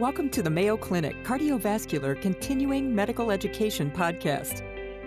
Welcome 0.00 0.30
to 0.30 0.42
the 0.42 0.48
Mayo 0.48 0.78
Clinic 0.78 1.22
Cardiovascular 1.24 2.18
Continuing 2.22 2.94
Medical 2.94 3.30
Education 3.30 3.90
Podcast. 3.90 4.64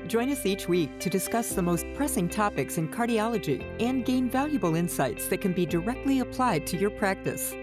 Join 0.07 0.29
us 0.29 0.45
each 0.45 0.69
week 0.69 0.99
to 0.99 1.09
discuss 1.09 1.53
the 1.53 1.63
most 1.63 1.87
pressing 1.95 2.29
topics 2.29 2.77
in 2.77 2.87
cardiology 2.87 3.65
and 3.81 4.05
gain 4.05 4.29
valuable 4.29 4.75
insights 4.75 5.27
that 5.29 5.41
can 5.41 5.51
be 5.51 5.65
directly 5.65 6.19
applied 6.19 6.67
to 6.67 6.77
your 6.77 6.91
practice. 6.91 7.55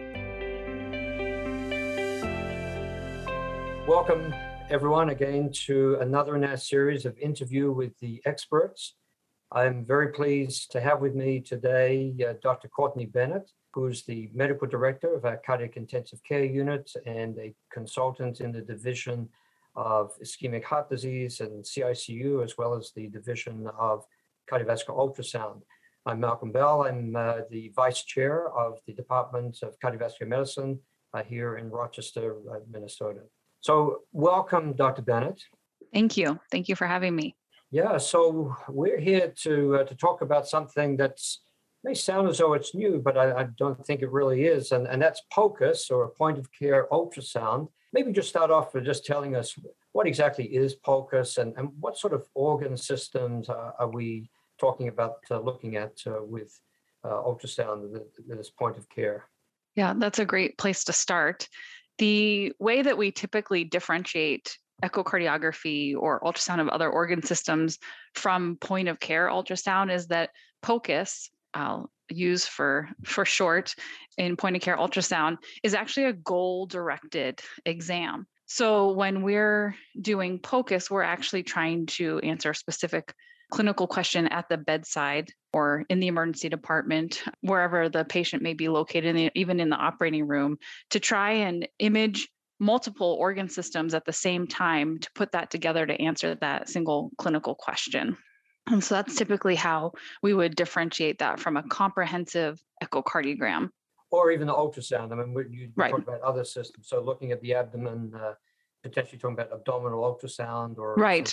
Welcome, 3.86 4.34
everyone, 4.68 5.10
again 5.10 5.52
to 5.66 5.98
another 6.00 6.34
in 6.34 6.42
our 6.42 6.56
series 6.56 7.06
of 7.06 7.16
interview 7.16 7.70
with 7.70 7.96
the 8.00 8.20
experts. 8.26 8.96
I'm 9.52 9.84
very 9.84 10.08
pleased 10.08 10.72
to 10.72 10.80
have 10.80 11.00
with 11.00 11.14
me 11.14 11.38
today 11.38 12.12
uh, 12.28 12.32
Dr. 12.42 12.66
Courtney 12.66 13.06
Bennett 13.06 13.52
who's 13.72 14.02
the 14.04 14.30
medical 14.34 14.66
director 14.66 15.14
of 15.14 15.24
our 15.24 15.36
cardiac 15.38 15.76
intensive 15.76 16.22
care 16.24 16.44
unit 16.44 16.90
and 17.06 17.38
a 17.38 17.54
consultant 17.72 18.40
in 18.40 18.52
the 18.52 18.60
division 18.60 19.28
of 19.76 20.12
ischemic 20.22 20.64
heart 20.64 20.90
disease 20.90 21.40
and 21.40 21.64
CICU, 21.64 22.42
as 22.42 22.58
well 22.58 22.74
as 22.74 22.92
the 22.94 23.08
division 23.08 23.68
of 23.78 24.04
cardiovascular 24.50 24.96
ultrasound. 24.98 25.62
I'm 26.06 26.20
Malcolm 26.20 26.50
Bell. 26.50 26.82
I'm 26.82 27.14
uh, 27.14 27.42
the 27.50 27.72
vice 27.76 28.02
chair 28.04 28.48
of 28.48 28.80
the 28.86 28.94
Department 28.94 29.58
of 29.62 29.78
Cardiovascular 29.78 30.26
Medicine 30.26 30.80
uh, 31.14 31.22
here 31.22 31.58
in 31.58 31.70
Rochester, 31.70 32.36
uh, 32.50 32.60
Minnesota. 32.70 33.20
So, 33.60 34.00
welcome, 34.12 34.72
Dr. 34.72 35.02
Bennett. 35.02 35.42
Thank 35.92 36.16
you. 36.16 36.40
Thank 36.50 36.68
you 36.68 36.74
for 36.74 36.86
having 36.86 37.14
me. 37.14 37.36
Yeah, 37.70 37.98
so 37.98 38.56
we're 38.68 38.98
here 38.98 39.32
to 39.42 39.76
uh, 39.76 39.84
to 39.84 39.94
talk 39.94 40.22
about 40.22 40.48
something 40.48 40.96
that's 40.96 41.42
may 41.84 41.94
sound 41.94 42.28
as 42.28 42.38
though 42.38 42.54
it's 42.54 42.74
new, 42.74 43.00
but 43.02 43.16
I, 43.16 43.32
I, 43.32 43.46
don't 43.56 43.84
think 43.86 44.02
it 44.02 44.10
really 44.10 44.44
is. 44.44 44.72
And, 44.72 44.86
and 44.86 45.00
that's 45.00 45.22
POCUS 45.32 45.90
or 45.90 46.08
point 46.10 46.38
of 46.38 46.46
care 46.52 46.86
ultrasound. 46.92 47.68
Maybe 47.92 48.12
just 48.12 48.28
start 48.28 48.50
off 48.50 48.74
with 48.74 48.84
just 48.84 49.06
telling 49.06 49.34
us 49.34 49.56
what 49.92 50.06
exactly 50.06 50.44
is 50.44 50.74
POCUS 50.74 51.38
and, 51.38 51.54
and 51.56 51.70
what 51.80 51.98
sort 51.98 52.12
of 52.12 52.26
organ 52.34 52.76
systems 52.76 53.48
uh, 53.48 53.72
are 53.78 53.88
we 53.88 54.30
talking 54.58 54.88
about 54.88 55.16
uh, 55.30 55.40
looking 55.40 55.76
at 55.76 55.98
uh, 56.06 56.22
with 56.22 56.60
uh, 57.04 57.08
ultrasound 57.08 57.96
at 57.96 58.02
this 58.28 58.50
point 58.50 58.76
of 58.76 58.88
care? 58.88 59.24
Yeah, 59.74 59.94
that's 59.96 60.18
a 60.18 60.24
great 60.24 60.58
place 60.58 60.84
to 60.84 60.92
start. 60.92 61.48
The 61.98 62.52
way 62.58 62.82
that 62.82 62.98
we 62.98 63.10
typically 63.10 63.64
differentiate 63.64 64.56
echocardiography 64.84 65.94
or 65.96 66.20
ultrasound 66.20 66.60
of 66.60 66.68
other 66.68 66.90
organ 66.90 67.22
systems 67.22 67.78
from 68.14 68.56
point 68.56 68.88
of 68.88 69.00
care 69.00 69.28
ultrasound 69.28 69.92
is 69.92 70.06
that 70.08 70.30
POCUS 70.62 71.30
I'll 71.54 71.90
use 72.08 72.46
for 72.46 72.88
for 73.04 73.24
short 73.24 73.74
in 74.18 74.36
point 74.36 74.56
of 74.56 74.62
care 74.62 74.76
ultrasound 74.76 75.36
is 75.62 75.74
actually 75.74 76.06
a 76.06 76.12
goal 76.12 76.66
directed 76.66 77.40
exam. 77.64 78.26
So 78.46 78.92
when 78.92 79.22
we're 79.22 79.76
doing 80.00 80.40
POCUS, 80.40 80.90
we're 80.90 81.02
actually 81.02 81.44
trying 81.44 81.86
to 81.86 82.18
answer 82.20 82.50
a 82.50 82.54
specific 82.54 83.14
clinical 83.50 83.86
question 83.86 84.26
at 84.28 84.48
the 84.48 84.58
bedside 84.58 85.30
or 85.52 85.84
in 85.88 86.00
the 86.00 86.06
emergency 86.08 86.48
department, 86.48 87.22
wherever 87.42 87.88
the 87.88 88.04
patient 88.04 88.42
may 88.42 88.54
be 88.54 88.68
located, 88.68 89.30
even 89.34 89.60
in 89.60 89.68
the 89.68 89.76
operating 89.76 90.26
room, 90.26 90.56
to 90.90 91.00
try 91.00 91.32
and 91.32 91.68
image 91.78 92.28
multiple 92.60 93.16
organ 93.18 93.48
systems 93.48 93.94
at 93.94 94.04
the 94.04 94.12
same 94.12 94.46
time 94.46 94.98
to 94.98 95.08
put 95.14 95.32
that 95.32 95.50
together 95.50 95.86
to 95.86 96.00
answer 96.00 96.36
that 96.36 96.68
single 96.68 97.10
clinical 97.18 97.54
question. 97.54 98.16
And 98.66 98.82
so 98.82 98.94
that's 98.94 99.16
typically 99.16 99.54
how 99.54 99.92
we 100.22 100.34
would 100.34 100.54
differentiate 100.54 101.18
that 101.18 101.40
from 101.40 101.56
a 101.56 101.62
comprehensive 101.64 102.62
echocardiogram. 102.82 103.70
Or 104.10 104.30
even 104.30 104.46
the 104.46 104.54
ultrasound. 104.54 105.12
I 105.12 105.24
mean, 105.24 105.34
you 105.50 105.70
right. 105.76 105.90
talk 105.90 106.00
about 106.00 106.20
other 106.20 106.44
systems. 106.44 106.88
So 106.88 107.00
looking 107.00 107.32
at 107.32 107.40
the 107.40 107.54
abdomen, 107.54 108.12
uh, 108.14 108.34
potentially 108.82 109.18
talking 109.18 109.34
about 109.34 109.52
abdominal 109.52 110.02
ultrasound 110.02 110.78
or. 110.78 110.94
Right. 110.94 111.32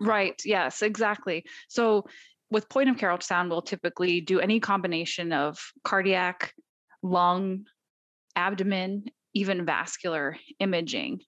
Right. 0.00 0.40
Yes, 0.44 0.82
exactly. 0.82 1.44
So 1.68 2.06
with 2.50 2.68
point 2.68 2.88
of 2.88 2.98
care 2.98 3.10
ultrasound, 3.10 3.50
we'll 3.50 3.62
typically 3.62 4.20
do 4.20 4.40
any 4.40 4.60
combination 4.60 5.32
of 5.32 5.58
cardiac, 5.82 6.54
lung, 7.02 7.64
abdomen, 8.36 9.06
even 9.34 9.64
vascular 9.64 10.36
imaging 10.60 11.20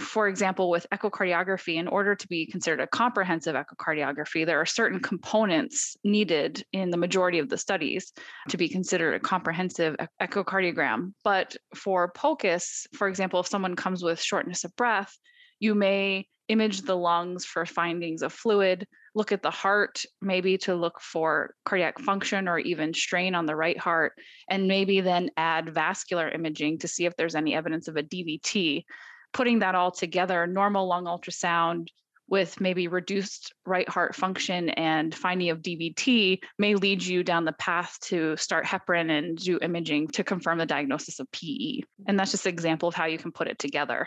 for 0.00 0.28
example, 0.28 0.70
with 0.70 0.86
echocardiography, 0.92 1.74
in 1.74 1.88
order 1.88 2.14
to 2.14 2.28
be 2.28 2.46
considered 2.46 2.80
a 2.80 2.86
comprehensive 2.86 3.56
echocardiography, 3.56 4.46
there 4.46 4.60
are 4.60 4.66
certain 4.66 5.00
components 5.00 5.96
needed 6.04 6.64
in 6.72 6.90
the 6.90 6.96
majority 6.96 7.40
of 7.40 7.48
the 7.48 7.58
studies 7.58 8.12
to 8.48 8.56
be 8.56 8.68
considered 8.68 9.14
a 9.14 9.20
comprehensive 9.20 9.96
echocardiogram. 10.22 11.12
But 11.24 11.56
for 11.74 12.12
POCUS, 12.12 12.86
for 12.94 13.08
example, 13.08 13.40
if 13.40 13.48
someone 13.48 13.74
comes 13.74 14.02
with 14.02 14.22
shortness 14.22 14.64
of 14.64 14.74
breath, 14.76 15.16
you 15.58 15.74
may 15.74 16.28
image 16.48 16.82
the 16.82 16.96
lungs 16.96 17.44
for 17.44 17.66
findings 17.66 18.22
of 18.22 18.32
fluid, 18.32 18.86
look 19.14 19.32
at 19.32 19.42
the 19.42 19.50
heart, 19.50 20.02
maybe 20.22 20.56
to 20.58 20.74
look 20.74 21.00
for 21.00 21.54
cardiac 21.64 21.98
function 21.98 22.48
or 22.48 22.58
even 22.58 22.94
strain 22.94 23.34
on 23.34 23.46
the 23.46 23.56
right 23.56 23.78
heart, 23.78 24.12
and 24.48 24.68
maybe 24.68 25.00
then 25.00 25.28
add 25.36 25.74
vascular 25.74 26.28
imaging 26.28 26.78
to 26.78 26.88
see 26.88 27.04
if 27.04 27.16
there's 27.16 27.34
any 27.34 27.54
evidence 27.54 27.88
of 27.88 27.96
a 27.96 28.02
DVT 28.02 28.84
putting 29.32 29.60
that 29.60 29.74
all 29.74 29.90
together, 29.90 30.46
normal 30.46 30.86
lung 30.86 31.04
ultrasound 31.04 31.88
with 32.28 32.60
maybe 32.60 32.88
reduced 32.88 33.54
right 33.64 33.88
heart 33.88 34.14
function 34.14 34.68
and 34.70 35.14
finding 35.14 35.50
of 35.50 35.62
DVT 35.62 36.38
may 36.58 36.74
lead 36.74 37.02
you 37.02 37.24
down 37.24 37.44
the 37.44 37.52
path 37.52 37.98
to 38.02 38.36
start 38.36 38.66
heparin 38.66 39.10
and 39.10 39.38
do 39.38 39.58
imaging 39.62 40.08
to 40.08 40.22
confirm 40.22 40.58
the 40.58 40.66
diagnosis 40.66 41.20
of 41.20 41.30
PE. 41.32 41.80
And 42.06 42.18
that's 42.18 42.32
just 42.32 42.46
an 42.46 42.52
example 42.52 42.88
of 42.88 42.94
how 42.94 43.06
you 43.06 43.18
can 43.18 43.32
put 43.32 43.48
it 43.48 43.58
together. 43.58 44.06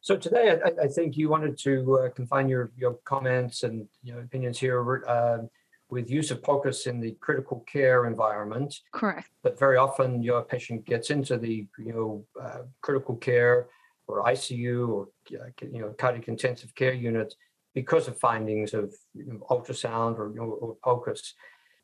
So 0.00 0.16
today, 0.16 0.58
I, 0.64 0.84
I 0.84 0.88
think 0.88 1.16
you 1.16 1.28
wanted 1.28 1.56
to 1.58 1.98
uh, 1.98 2.08
confine 2.10 2.48
your, 2.48 2.72
your 2.76 2.94
comments 3.04 3.62
and 3.62 3.86
your 4.02 4.20
opinions 4.20 4.58
here 4.58 5.04
uh, 5.06 5.38
with 5.90 6.10
use 6.10 6.32
of 6.32 6.42
POCUS 6.42 6.88
in 6.88 6.98
the 6.98 7.12
critical 7.20 7.64
care 7.72 8.06
environment. 8.06 8.80
Correct. 8.92 9.28
But 9.44 9.60
very 9.60 9.76
often, 9.76 10.20
your 10.20 10.42
patient 10.42 10.84
gets 10.86 11.10
into 11.10 11.38
the 11.38 11.68
you 11.78 11.92
know 11.92 12.24
uh, 12.42 12.62
critical 12.80 13.14
care 13.14 13.68
or 14.08 14.24
ICU 14.24 14.88
or 14.88 15.08
you 15.30 15.80
know 15.80 15.94
cardiac 15.98 16.28
intensive 16.28 16.74
care 16.74 16.92
units 16.92 17.36
because 17.74 18.08
of 18.08 18.18
findings 18.18 18.74
of 18.74 18.94
you 19.14 19.24
know, 19.24 19.46
ultrasound 19.50 20.18
or, 20.18 20.38
or 20.38 20.76
POCUS. 20.84 21.34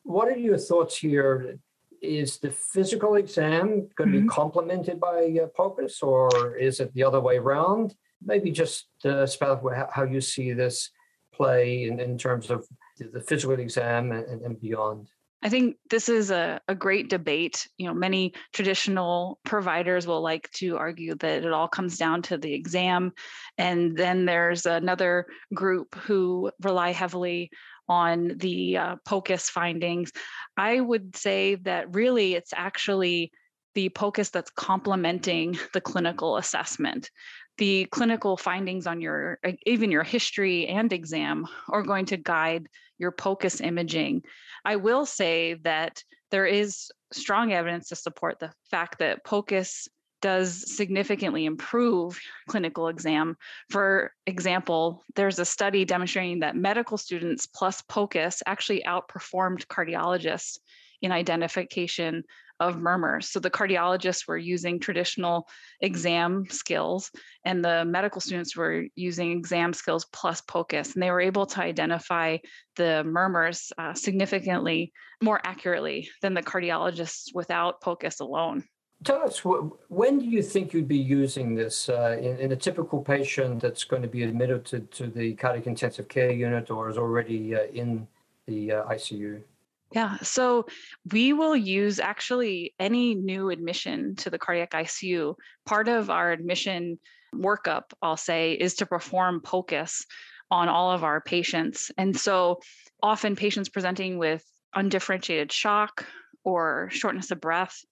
What 0.03 0.27
are 0.27 0.37
your 0.37 0.57
thoughts 0.57 0.97
here? 0.97 1.57
Is 2.01 2.37
the 2.37 2.51
physical 2.51 3.15
exam 3.15 3.89
going 3.97 4.11
to 4.11 4.17
mm-hmm. 4.17 4.21
be 4.21 4.27
complemented 4.27 4.99
by 4.99 5.37
uh, 5.43 5.47
POCUS 5.57 6.01
or 6.01 6.55
is 6.55 6.79
it 6.79 6.93
the 6.93 7.03
other 7.03 7.19
way 7.19 7.37
around? 7.37 7.95
Maybe 8.23 8.51
just 8.51 8.87
uh, 9.03 9.25
spell 9.25 9.61
out 9.75 9.89
how 9.91 10.03
you 10.03 10.21
see 10.21 10.53
this 10.53 10.91
play 11.33 11.83
in, 11.83 11.99
in 11.99 12.17
terms 12.17 12.49
of 12.49 12.67
the 12.99 13.21
physical 13.21 13.59
exam 13.59 14.11
and, 14.11 14.41
and 14.41 14.59
beyond. 14.61 15.09
I 15.41 15.49
think 15.49 15.77
this 15.89 16.09
is 16.09 16.31
a, 16.31 16.59
a 16.67 16.75
great 16.75 17.09
debate. 17.09 17.67
You 17.77 17.87
know, 17.87 17.93
many 17.93 18.33
traditional 18.53 19.39
providers 19.45 20.05
will 20.05 20.21
like 20.21 20.51
to 20.55 20.77
argue 20.77 21.15
that 21.15 21.45
it 21.45 21.53
all 21.53 21.67
comes 21.67 21.97
down 21.97 22.21
to 22.23 22.37
the 22.37 22.53
exam. 22.53 23.13
And 23.57 23.95
then 23.95 24.25
there's 24.25 24.65
another 24.65 25.27
group 25.53 25.95
who 25.95 26.51
rely 26.61 26.91
heavily 26.91 27.51
on 27.87 28.37
the 28.37 28.77
uh, 28.77 28.95
POCUS 29.05 29.49
findings. 29.49 30.11
I 30.57 30.79
would 30.79 31.15
say 31.15 31.55
that 31.55 31.95
really 31.95 32.35
it's 32.35 32.53
actually 32.55 33.31
the 33.75 33.89
POCUS 33.89 34.31
that's 34.31 34.51
complementing 34.51 35.57
the 35.73 35.81
clinical 35.81 36.37
assessment 36.37 37.09
the 37.59 37.85
clinical 37.91 38.37
findings 38.37 38.87
on 38.87 39.01
your 39.01 39.37
even 39.65 39.91
your 39.91 40.03
history 40.03 40.65
and 40.67 40.91
exam 40.91 41.45
are 41.67 41.83
going 41.83 42.05
to 42.05 42.17
guide 42.17 42.67
your 42.97 43.11
POCUS 43.11 43.61
imaging. 43.61 44.23
I 44.65 44.77
will 44.77 45.05
say 45.05 45.55
that 45.63 46.03
there 46.31 46.45
is 46.45 46.89
strong 47.11 47.51
evidence 47.53 47.89
to 47.89 47.95
support 47.95 48.39
the 48.39 48.51
fact 48.71 48.99
that 48.99 49.23
POCUS 49.25 49.89
does 50.21 50.75
significantly 50.75 51.45
improve 51.45 52.19
clinical 52.47 52.87
exam. 52.87 53.35
For 53.69 54.13
example, 54.25 55.03
there's 55.15 55.39
a 55.39 55.45
study 55.45 55.85
demonstrating 55.85 56.39
that 56.39 56.55
medical 56.55 56.97
students 56.97 57.45
plus 57.45 57.81
POCUS 57.83 58.41
actually 58.45 58.83
outperformed 58.87 59.67
cardiologists 59.67 60.59
in 61.01 61.11
identification 61.11 62.23
of 62.59 62.79
murmurs. 62.79 63.29
So 63.29 63.39
the 63.39 63.49
cardiologists 63.49 64.27
were 64.27 64.37
using 64.37 64.79
traditional 64.79 65.47
exam 65.81 66.45
skills, 66.49 67.11
and 67.45 67.63
the 67.63 67.85
medical 67.85 68.21
students 68.21 68.55
were 68.55 68.85
using 68.95 69.31
exam 69.31 69.73
skills 69.73 70.05
plus 70.11 70.41
POCUS, 70.41 70.93
and 70.93 71.03
they 71.03 71.11
were 71.11 71.21
able 71.21 71.45
to 71.47 71.61
identify 71.61 72.37
the 72.75 73.03
murmurs 73.03 73.71
uh, 73.77 73.93
significantly 73.93 74.91
more 75.21 75.39
accurately 75.43 76.09
than 76.21 76.33
the 76.33 76.43
cardiologists 76.43 77.33
without 77.33 77.81
POCUS 77.81 78.19
alone. 78.19 78.63
Tell 79.05 79.23
us, 79.23 79.39
when 79.87 80.19
do 80.19 80.25
you 80.25 80.43
think 80.43 80.73
you'd 80.73 80.89
be 80.89 80.97
using 80.97 81.55
this 81.55 81.87
uh, 81.87 82.17
in, 82.19 82.37
in, 82.37 82.51
a 82.51 82.55
typical 82.55 83.01
patient 83.01 83.61
that's 83.61 83.85
going 83.85 84.01
to 84.01 84.09
be 84.09 84.23
admitted 84.23 84.65
to, 84.65 84.81
to 84.81 85.07
the 85.07 85.35
cardiac 85.35 85.67
intensive 85.67 86.09
care 86.09 86.31
unit 86.31 86.69
or 86.69 86.89
is 86.89 86.97
already 86.97 87.55
uh, 87.55 87.63
in 87.73 88.05
the 88.45 88.73
uh, 88.73 88.83
ICU? 88.89 89.41
Yeah, 89.91 90.17
so 90.21 90.67
we 91.11 91.33
will 91.33 91.55
use 91.55 91.99
actually 91.99 92.75
any 92.79 93.15
new 93.15 93.49
admission 93.49 94.15
to 94.17 94.29
the 94.29 94.37
cardiac 94.37 94.71
ICU. 94.71 95.35
Part 95.65 95.87
of 95.87 96.09
our 96.09 96.31
admission 96.31 96.99
workup, 97.33 97.85
I'll 98.01 98.17
say, 98.17 98.53
is 98.53 98.75
to 98.75 98.85
perform 98.85 99.41
POCUS 99.41 100.05
on 100.51 100.69
all 100.69 100.91
of 100.91 101.03
our 101.03 101.21
patients. 101.21 101.91
And 101.97 102.15
so 102.15 102.59
often 103.01 103.35
patients 103.35 103.69
presenting 103.69 104.19
with 104.19 104.43
undifferentiated 104.75 105.51
shock 105.51 106.05
or 106.43 106.89
shortness 106.91 107.31
of 107.31 107.41
breath 107.41 107.83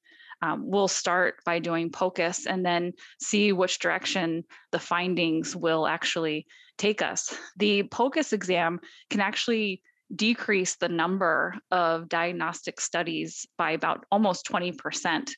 um, 0.42 0.70
we'll 0.70 0.88
start 0.88 1.44
by 1.46 1.60
doing 1.60 1.90
POCUS 1.90 2.46
and 2.46 2.66
then 2.66 2.94
see 3.20 3.52
which 3.52 3.80
direction 3.80 4.44
the 4.72 4.80
findings 4.80 5.56
will 5.56 5.88
actually 5.88 6.46
take 6.78 7.02
us. 7.02 7.34
The 7.58 7.84
POCUS 7.84 8.34
exam 8.34 8.80
can 9.10 9.20
actually 9.20 9.82
decrease 10.16 10.76
the 10.76 10.90
number 10.90 11.56
of 11.72 12.10
diagnostic 12.10 12.80
studies 12.80 13.46
by 13.58 13.72
about 13.72 14.06
almost 14.12 14.48
20% 14.48 15.32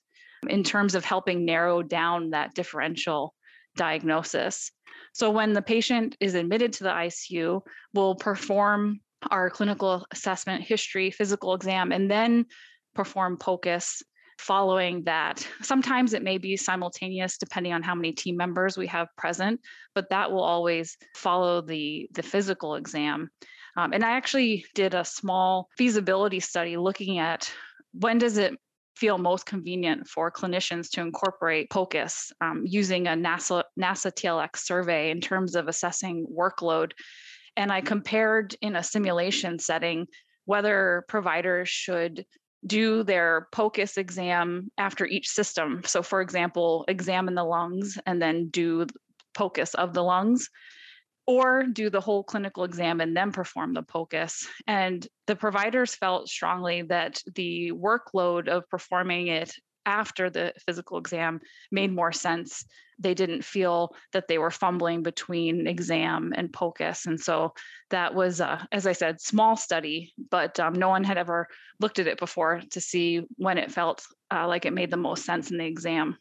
in 0.47 0.63
terms 0.63 0.95
of 0.95 1.03
helping 1.03 1.45
narrow 1.45 1.81
down 1.81 2.29
that 2.29 2.53
differential 2.53 3.33
diagnosis. 3.75 4.71
So 5.13 5.31
when 5.31 5.53
the 5.53 5.61
patient 5.61 6.15
is 6.19 6.35
admitted 6.35 6.73
to 6.73 6.83
the 6.83 6.91
ICU, 6.91 7.61
we'll 7.93 8.15
perform 8.15 8.99
our 9.31 9.49
clinical 9.49 10.05
assessment, 10.11 10.63
history, 10.63 11.11
physical 11.11 11.53
exam, 11.53 11.91
and 11.91 12.09
then 12.09 12.45
perform 12.95 13.37
POCUS 13.37 14.01
following 14.37 15.03
that. 15.03 15.45
Sometimes 15.61 16.13
it 16.13 16.23
may 16.23 16.37
be 16.37 16.55
simultaneous 16.55 17.37
depending 17.37 17.73
on 17.73 17.83
how 17.83 17.93
many 17.93 18.13
team 18.13 18.37
members 18.37 18.77
we 18.77 18.87
have 18.87 19.07
present, 19.17 19.59
but 19.93 20.09
that 20.09 20.31
will 20.31 20.43
always 20.43 20.97
follow 21.15 21.61
the, 21.61 22.09
the 22.13 22.23
physical 22.23 22.75
exam. 22.75 23.29
Um, 23.79 23.93
and 23.93 24.03
I 24.03 24.11
actually 24.11 24.65
did 24.75 24.93
a 24.93 25.05
small 25.05 25.69
feasibility 25.77 26.41
study 26.41 26.75
looking 26.75 27.17
at 27.17 27.49
when 27.93 28.17
does 28.17 28.37
it 28.37 28.53
feel 28.97 29.17
most 29.17 29.45
convenient 29.45 30.05
for 30.05 30.29
clinicians 30.29 30.89
to 30.89 31.01
incorporate 31.01 31.69
POCUS 31.69 32.33
um, 32.41 32.63
using 32.65 33.07
a 33.07 33.11
NASA, 33.11 33.63
NASA 33.79 34.11
TLX 34.11 34.57
survey 34.57 35.11
in 35.11 35.21
terms 35.21 35.55
of 35.55 35.69
assessing 35.69 36.27
workload. 36.29 36.91
And 37.55 37.71
I 37.71 37.79
compared 37.79 38.53
in 38.61 38.75
a 38.75 38.83
simulation 38.83 39.59
setting 39.59 40.07
whether 40.43 41.05
providers 41.07 41.69
should 41.69 42.25
do 42.65 43.03
their 43.03 43.47
POCUS 43.53 43.97
exam 43.97 44.69
after 44.77 45.05
each 45.05 45.29
system. 45.29 45.83
So, 45.85 46.03
for 46.03 46.19
example, 46.19 46.83
examine 46.89 47.35
the 47.35 47.45
lungs 47.45 47.97
and 48.05 48.21
then 48.21 48.49
do 48.49 48.87
POCUS 49.35 49.73
of 49.75 49.93
the 49.93 50.03
lungs, 50.03 50.49
or 51.29 51.61
do 51.61 51.91
the 51.91 52.01
whole 52.01 52.23
clinical 52.23 52.63
exam 52.63 52.99
and 53.01 53.15
then 53.15 53.31
perform 53.31 53.71
the 53.71 53.83
POCUS. 53.83 54.47
And 54.65 55.07
the 55.27 55.35
providers 55.35 55.93
felt 55.93 56.27
strongly 56.27 56.81
that 56.89 57.21
the 57.35 57.71
workload 57.71 58.47
of 58.47 58.67
performing 58.67 59.27
it 59.27 59.53
after 59.85 60.31
the 60.31 60.53
physical 60.65 60.97
exam 60.97 61.39
made 61.71 61.93
more 61.93 62.11
sense. 62.11 62.65
They 62.97 63.13
didn't 63.13 63.45
feel 63.45 63.93
that 64.11 64.27
they 64.27 64.39
were 64.39 64.49
fumbling 64.49 65.03
between 65.03 65.67
exam 65.67 66.33
and 66.35 66.51
POCUS. 66.51 67.05
And 67.05 67.21
so 67.21 67.53
that 67.91 68.15
was, 68.15 68.41
uh, 68.41 68.65
as 68.71 68.87
I 68.87 68.93
said, 68.93 69.21
small 69.21 69.55
study, 69.55 70.11
but 70.31 70.59
um, 70.59 70.73
no 70.73 70.89
one 70.89 71.03
had 71.03 71.19
ever 71.19 71.47
looked 71.79 71.99
at 71.99 72.07
it 72.07 72.17
before 72.17 72.63
to 72.71 72.81
see 72.81 73.21
when 73.37 73.59
it 73.59 73.71
felt 73.71 74.03
uh, 74.33 74.47
like 74.47 74.65
it 74.65 74.73
made 74.73 74.89
the 74.89 74.97
most 74.97 75.25
sense 75.25 75.51
in 75.51 75.59
the 75.59 75.65
exam. 75.65 76.17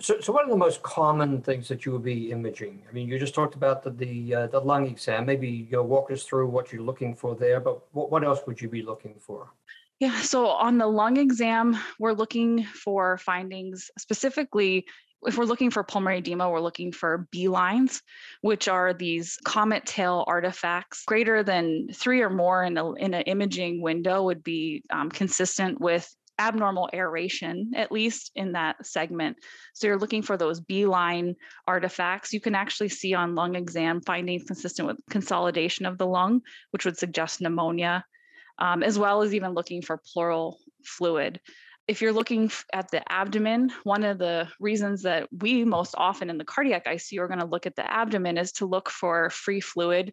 So, 0.00 0.20
so 0.20 0.32
what 0.32 0.44
are 0.44 0.50
the 0.50 0.56
most 0.56 0.82
common 0.82 1.42
things 1.42 1.66
that 1.68 1.84
you 1.84 1.92
would 1.92 2.04
be 2.04 2.30
imaging? 2.30 2.82
I 2.88 2.92
mean, 2.92 3.08
you 3.08 3.18
just 3.18 3.34
talked 3.34 3.56
about 3.56 3.82
the 3.82 3.90
the, 3.90 4.34
uh, 4.34 4.46
the 4.46 4.60
lung 4.60 4.86
exam. 4.86 5.26
Maybe 5.26 5.48
you 5.48 5.72
know, 5.72 5.82
walk 5.82 6.10
us 6.12 6.22
through 6.22 6.48
what 6.48 6.72
you're 6.72 6.82
looking 6.82 7.14
for 7.14 7.34
there, 7.34 7.58
but 7.58 7.82
what, 7.92 8.10
what 8.10 8.22
else 8.22 8.40
would 8.46 8.60
you 8.60 8.68
be 8.68 8.82
looking 8.82 9.16
for? 9.18 9.50
Yeah, 9.98 10.20
so 10.20 10.46
on 10.46 10.78
the 10.78 10.86
lung 10.86 11.16
exam, 11.16 11.76
we're 11.98 12.12
looking 12.12 12.62
for 12.62 13.18
findings 13.18 13.90
specifically. 13.98 14.86
If 15.26 15.36
we're 15.36 15.46
looking 15.46 15.72
for 15.72 15.82
pulmonary 15.82 16.18
edema, 16.18 16.48
we're 16.48 16.60
looking 16.60 16.92
for 16.92 17.26
B 17.32 17.48
lines, 17.48 18.00
which 18.40 18.68
are 18.68 18.94
these 18.94 19.36
comet 19.44 19.84
tail 19.84 20.24
artifacts. 20.28 21.02
Greater 21.04 21.42
than 21.42 21.88
three 21.92 22.20
or 22.20 22.30
more 22.30 22.62
in, 22.62 22.78
a, 22.78 22.92
in 22.92 23.14
an 23.14 23.22
imaging 23.22 23.82
window 23.82 24.22
would 24.22 24.44
be 24.44 24.84
um, 24.90 25.10
consistent 25.10 25.80
with 25.80 26.08
abnormal 26.38 26.88
aeration, 26.92 27.72
at 27.74 27.92
least 27.92 28.30
in 28.34 28.52
that 28.52 28.86
segment. 28.86 29.36
So 29.74 29.86
you're 29.86 29.98
looking 29.98 30.22
for 30.22 30.36
those 30.36 30.60
B 30.60 30.86
line 30.86 31.36
artifacts. 31.66 32.32
You 32.32 32.40
can 32.40 32.54
actually 32.54 32.90
see 32.90 33.14
on 33.14 33.34
lung 33.34 33.54
exam 33.54 34.00
findings 34.00 34.44
consistent 34.44 34.88
with 34.88 34.98
consolidation 35.10 35.86
of 35.86 35.98
the 35.98 36.06
lung, 36.06 36.42
which 36.70 36.84
would 36.84 36.98
suggest 36.98 37.40
pneumonia 37.40 38.04
um, 38.58 38.82
as 38.82 38.98
well 38.98 39.22
as 39.22 39.34
even 39.34 39.54
looking 39.54 39.82
for 39.82 39.96
pleural 39.96 40.58
fluid. 40.84 41.40
If 41.86 42.02
you're 42.02 42.12
looking 42.12 42.50
at 42.72 42.90
the 42.90 43.10
abdomen, 43.10 43.70
one 43.84 44.04
of 44.04 44.18
the 44.18 44.48
reasons 44.60 45.02
that 45.02 45.28
we 45.32 45.64
most 45.64 45.94
often 45.96 46.28
in 46.28 46.36
the 46.36 46.44
cardiac 46.44 46.84
ICU 46.84 47.20
are 47.20 47.28
going 47.28 47.40
to 47.40 47.46
look 47.46 47.66
at 47.66 47.76
the 47.76 47.90
abdomen 47.90 48.36
is 48.36 48.52
to 48.52 48.66
look 48.66 48.90
for 48.90 49.30
free 49.30 49.60
fluid. 49.60 50.12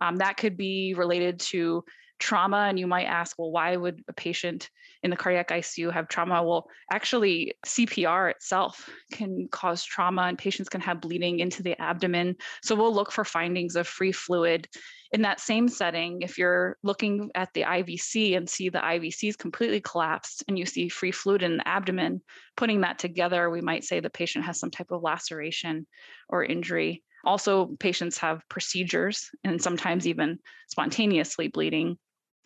Um, 0.00 0.16
that 0.16 0.38
could 0.38 0.56
be 0.56 0.94
related 0.94 1.40
to 1.40 1.84
trauma 2.20 2.66
and 2.68 2.78
you 2.78 2.86
might 2.86 3.04
ask 3.04 3.38
well 3.38 3.50
why 3.50 3.76
would 3.76 4.02
a 4.08 4.12
patient 4.12 4.70
in 5.02 5.10
the 5.10 5.16
cardiac 5.16 5.48
icu 5.48 5.92
have 5.92 6.08
trauma 6.08 6.42
well 6.42 6.68
actually 6.92 7.54
cpr 7.66 8.30
itself 8.30 8.88
can 9.12 9.48
cause 9.50 9.82
trauma 9.82 10.22
and 10.22 10.38
patients 10.38 10.68
can 10.68 10.80
have 10.80 11.00
bleeding 11.00 11.40
into 11.40 11.62
the 11.62 11.80
abdomen 11.80 12.36
so 12.62 12.74
we'll 12.74 12.94
look 12.94 13.10
for 13.10 13.24
findings 13.24 13.74
of 13.74 13.88
free 13.88 14.12
fluid 14.12 14.68
in 15.12 15.22
that 15.22 15.40
same 15.40 15.68
setting, 15.68 16.22
if 16.22 16.38
you're 16.38 16.76
looking 16.84 17.30
at 17.34 17.52
the 17.52 17.62
IVC 17.62 18.36
and 18.36 18.48
see 18.48 18.68
the 18.68 18.78
IVC 18.78 19.28
is 19.28 19.36
completely 19.36 19.80
collapsed 19.80 20.44
and 20.46 20.56
you 20.56 20.64
see 20.64 20.88
free 20.88 21.10
fluid 21.10 21.42
in 21.42 21.56
the 21.56 21.66
abdomen, 21.66 22.22
putting 22.56 22.82
that 22.82 23.00
together, 23.00 23.50
we 23.50 23.60
might 23.60 23.82
say 23.82 23.98
the 23.98 24.08
patient 24.08 24.44
has 24.44 24.60
some 24.60 24.70
type 24.70 24.92
of 24.92 25.02
laceration 25.02 25.86
or 26.28 26.44
injury. 26.44 27.02
Also, 27.24 27.66
patients 27.80 28.18
have 28.18 28.48
procedures 28.48 29.28
and 29.42 29.60
sometimes 29.60 30.06
even 30.06 30.38
spontaneously 30.68 31.48
bleeding. 31.48 31.98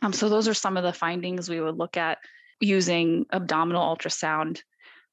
Um, 0.02 0.12
so, 0.12 0.28
those 0.28 0.48
are 0.48 0.54
some 0.54 0.76
of 0.76 0.84
the 0.84 0.92
findings 0.92 1.48
we 1.48 1.60
would 1.60 1.76
look 1.76 1.96
at 1.96 2.18
using 2.60 3.26
abdominal 3.32 3.82
ultrasound 3.82 4.60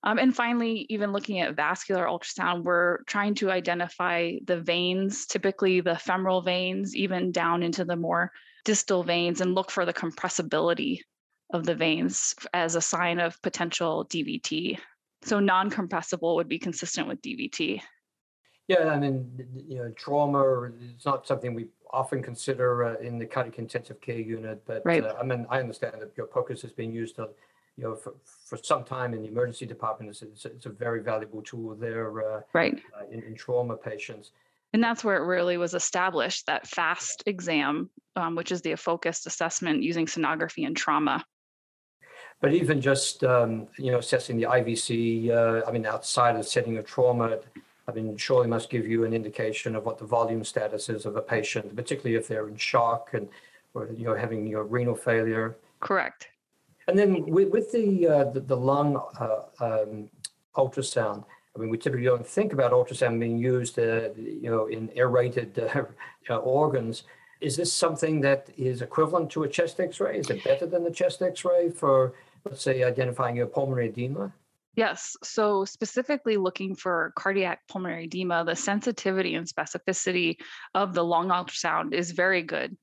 um, 0.03 0.17
and 0.17 0.35
finally, 0.35 0.87
even 0.89 1.13
looking 1.13 1.39
at 1.39 1.55
vascular 1.55 2.05
ultrasound, 2.05 2.63
we're 2.63 3.03
trying 3.03 3.35
to 3.35 3.51
identify 3.51 4.33
the 4.45 4.59
veins, 4.59 5.27
typically 5.27 5.81
the 5.81 5.95
femoral 5.95 6.41
veins, 6.41 6.95
even 6.95 7.31
down 7.31 7.61
into 7.61 7.85
the 7.85 7.95
more 7.95 8.31
distal 8.65 9.03
veins, 9.03 9.41
and 9.41 9.53
look 9.53 9.69
for 9.69 9.85
the 9.85 9.93
compressibility 9.93 11.01
of 11.53 11.65
the 11.65 11.75
veins 11.75 12.33
as 12.53 12.75
a 12.75 12.81
sign 12.81 13.19
of 13.19 13.39
potential 13.43 14.07
DVT. 14.09 14.79
So 15.23 15.39
non 15.39 15.69
compressible 15.69 16.35
would 16.37 16.47
be 16.47 16.57
consistent 16.57 17.07
with 17.07 17.21
DVT. 17.21 17.81
Yeah, 18.67 18.87
I 18.87 18.97
mean, 18.97 19.29
you 19.67 19.77
know, 19.79 19.91
trauma 19.91 20.71
is 20.95 21.05
not 21.05 21.27
something 21.27 21.53
we 21.53 21.67
often 21.93 22.21
consider 22.21 22.83
uh, 22.83 22.95
in 22.99 23.17
the 23.17 23.25
cardiac 23.25 23.59
intensive 23.59 23.99
care 24.01 24.19
unit, 24.19 24.61
but 24.65 24.81
right. 24.85 25.03
uh, 25.03 25.15
I 25.19 25.23
mean, 25.23 25.45
I 25.49 25.59
understand 25.59 26.01
that 26.01 26.11
your 26.15 26.27
POCUS 26.27 26.61
has 26.61 26.71
been 26.71 26.93
used 26.93 27.15
to 27.17 27.29
you 27.77 27.83
know, 27.83 27.95
for, 27.95 28.13
for 28.45 28.57
some 28.57 28.83
time 28.83 29.13
in 29.13 29.21
the 29.21 29.27
emergency 29.27 29.65
department, 29.65 30.09
it's, 30.09 30.21
it's, 30.21 30.45
it's 30.45 30.65
a 30.65 30.69
very 30.69 31.01
valuable 31.01 31.41
tool 31.41 31.75
there 31.75 32.37
uh, 32.37 32.41
right. 32.53 32.79
Uh, 32.95 33.05
in, 33.09 33.23
in, 33.23 33.35
trauma 33.35 33.75
patients. 33.75 34.31
And 34.73 34.83
that's 34.83 35.03
where 35.03 35.17
it 35.17 35.25
really 35.25 35.57
was 35.57 35.73
established 35.73 36.45
that 36.45 36.67
FAST 36.67 37.23
exam, 37.25 37.89
um, 38.15 38.35
which 38.35 38.51
is 38.51 38.61
the 38.61 38.75
focused 38.75 39.25
assessment 39.25 39.83
using 39.83 40.05
sonography 40.05 40.65
and 40.65 40.75
trauma. 40.75 41.25
But 42.39 42.53
even 42.53 42.81
just 42.81 43.23
um, 43.23 43.67
you 43.77 43.91
know 43.91 43.99
assessing 43.99 44.37
the 44.37 44.43
IVC, 44.43 45.29
uh, 45.29 45.67
I 45.67 45.71
mean, 45.71 45.85
outside 45.85 46.35
of 46.35 46.47
setting 46.47 46.77
of 46.77 46.85
trauma, 46.87 47.39
I 47.87 47.91
mean, 47.91 48.15
surely 48.17 48.47
must 48.47 48.69
give 48.69 48.87
you 48.87 49.05
an 49.05 49.13
indication 49.13 49.75
of 49.75 49.85
what 49.85 49.97
the 49.97 50.05
volume 50.05 50.43
status 50.43 50.87
is 50.89 51.05
of 51.05 51.15
a 51.15 51.21
patient, 51.21 51.75
particularly 51.75 52.15
if 52.15 52.27
they're 52.27 52.47
in 52.47 52.55
shock 52.55 53.09
and 53.13 53.27
or 53.73 53.89
you 53.95 54.05
know 54.05 54.15
having 54.15 54.45
your 54.47 54.63
know 54.63 54.69
renal 54.69 54.95
failure. 54.95 55.57
Correct. 55.79 56.27
And 56.87 56.97
then 56.97 57.25
with, 57.25 57.49
with 57.49 57.71
the, 57.71 58.07
uh, 58.07 58.23
the, 58.25 58.39
the 58.41 58.57
lung 58.57 59.01
uh, 59.19 59.43
um, 59.59 60.09
ultrasound, 60.55 61.23
I 61.55 61.59
mean, 61.59 61.69
we 61.69 61.77
typically 61.77 62.05
don't 62.05 62.25
think 62.25 62.53
about 62.53 62.71
ultrasound 62.71 63.19
being 63.19 63.37
used, 63.37 63.77
uh, 63.77 64.09
you 64.15 64.49
know, 64.49 64.67
in 64.67 64.89
aerated 64.95 65.59
uh, 66.29 66.37
organs. 66.37 67.03
Is 67.39 67.57
this 67.57 67.73
something 67.73 68.21
that 68.21 68.49
is 68.57 68.81
equivalent 68.81 69.29
to 69.31 69.43
a 69.43 69.49
chest 69.49 69.79
X-ray? 69.79 70.19
Is 70.19 70.29
it 70.29 70.43
better 70.43 70.65
than 70.65 70.83
the 70.83 70.91
chest 70.91 71.21
X-ray 71.21 71.69
for, 71.71 72.13
let's 72.45 72.61
say, 72.61 72.83
identifying 72.83 73.41
a 73.41 73.45
pulmonary 73.45 73.89
edema? 73.89 74.31
Yes. 74.75 75.17
So, 75.21 75.65
specifically 75.65 76.37
looking 76.37 76.75
for 76.75 77.11
cardiac 77.17 77.59
pulmonary 77.67 78.05
edema, 78.05 78.45
the 78.45 78.55
sensitivity 78.55 79.35
and 79.35 79.45
specificity 79.45 80.37
of 80.73 80.93
the 80.93 81.03
lung 81.03 81.27
ultrasound 81.27 81.93
is 81.93 82.11
very 82.11 82.41
good, 82.41 82.77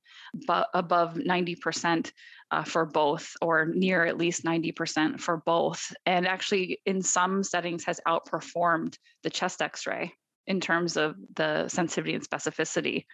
but 0.46 0.68
above 0.74 1.14
90% 1.14 2.12
uh, 2.50 2.64
for 2.64 2.84
both, 2.84 3.32
or 3.40 3.66
near 3.66 4.04
at 4.04 4.18
least 4.18 4.44
90% 4.44 5.18
for 5.18 5.38
both. 5.38 5.94
And 6.04 6.26
actually, 6.26 6.78
in 6.84 7.00
some 7.00 7.42
settings, 7.42 7.84
has 7.84 8.00
outperformed 8.06 8.96
the 9.22 9.30
chest 9.30 9.62
x 9.62 9.86
ray 9.86 10.12
in 10.46 10.60
terms 10.60 10.98
of 10.98 11.14
the 11.36 11.68
sensitivity 11.68 12.14
and 12.14 12.28
specificity 12.28 13.04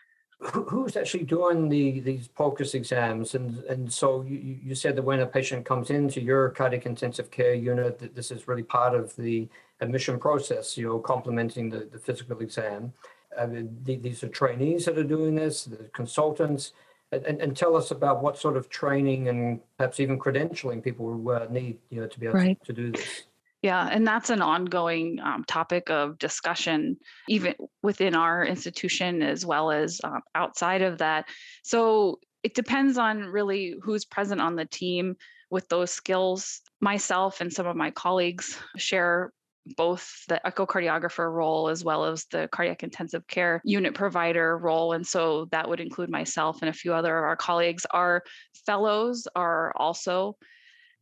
who's 0.40 0.96
actually 0.96 1.24
doing 1.24 1.68
the 1.68 2.00
these 2.00 2.28
POCUS 2.28 2.74
exams? 2.74 3.34
And 3.34 3.58
and 3.64 3.92
so 3.92 4.22
you, 4.22 4.58
you 4.62 4.74
said 4.74 4.96
that 4.96 5.02
when 5.02 5.20
a 5.20 5.26
patient 5.26 5.64
comes 5.64 5.90
into 5.90 6.20
your 6.20 6.50
cardiac 6.50 6.86
intensive 6.86 7.30
care 7.30 7.54
unit, 7.54 7.98
that 7.98 8.14
this 8.14 8.30
is 8.30 8.48
really 8.48 8.62
part 8.62 8.94
of 8.94 9.14
the 9.16 9.48
admission 9.80 10.18
process, 10.18 10.76
you 10.76 10.88
know, 10.88 10.98
complementing 10.98 11.70
the, 11.70 11.88
the 11.90 11.98
physical 11.98 12.40
exam. 12.40 12.92
I 13.38 13.46
mean, 13.46 13.76
these 13.82 14.22
are 14.22 14.28
trainees 14.28 14.84
that 14.84 14.96
are 14.96 15.02
doing 15.04 15.34
this, 15.34 15.64
the 15.64 15.90
consultants, 15.92 16.72
and, 17.10 17.40
and 17.40 17.56
tell 17.56 17.76
us 17.76 17.90
about 17.90 18.22
what 18.22 18.38
sort 18.38 18.56
of 18.56 18.68
training 18.68 19.28
and 19.28 19.60
perhaps 19.76 20.00
even 20.00 20.18
credentialing 20.18 20.82
people 20.82 21.28
uh, 21.30 21.46
need, 21.50 21.78
you 21.90 22.00
know, 22.00 22.06
to 22.06 22.20
be 22.20 22.26
able 22.26 22.38
right. 22.38 22.58
to, 22.64 22.72
to 22.72 22.82
do 22.82 22.92
this. 22.92 23.24
Yeah, 23.64 23.88
and 23.90 24.06
that's 24.06 24.28
an 24.28 24.42
ongoing 24.42 25.20
um, 25.24 25.42
topic 25.44 25.88
of 25.88 26.18
discussion, 26.18 26.98
even 27.30 27.54
within 27.82 28.14
our 28.14 28.44
institution 28.44 29.22
as 29.22 29.46
well 29.46 29.70
as 29.70 30.02
um, 30.04 30.20
outside 30.34 30.82
of 30.82 30.98
that. 30.98 31.30
So 31.62 32.18
it 32.42 32.54
depends 32.54 32.98
on 32.98 33.20
really 33.20 33.74
who's 33.82 34.04
present 34.04 34.42
on 34.42 34.54
the 34.54 34.66
team 34.66 35.16
with 35.50 35.66
those 35.70 35.90
skills. 35.90 36.60
Myself 36.82 37.40
and 37.40 37.50
some 37.50 37.66
of 37.66 37.74
my 37.74 37.90
colleagues 37.90 38.58
share 38.76 39.32
both 39.78 40.12
the 40.28 40.42
echocardiographer 40.44 41.32
role 41.32 41.70
as 41.70 41.82
well 41.82 42.04
as 42.04 42.26
the 42.26 42.50
cardiac 42.52 42.82
intensive 42.82 43.26
care 43.28 43.62
unit 43.64 43.94
provider 43.94 44.58
role. 44.58 44.92
And 44.92 45.06
so 45.06 45.46
that 45.52 45.66
would 45.66 45.80
include 45.80 46.10
myself 46.10 46.58
and 46.60 46.68
a 46.68 46.74
few 46.74 46.92
other 46.92 47.16
of 47.16 47.24
our 47.24 47.36
colleagues. 47.36 47.86
Our 47.92 48.24
fellows 48.66 49.26
are 49.34 49.72
also 49.76 50.36